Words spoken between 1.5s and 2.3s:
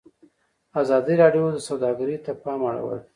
د سوداګري